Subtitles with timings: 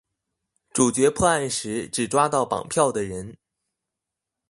[0.73, 3.37] 主角破案時只抓到綁票的人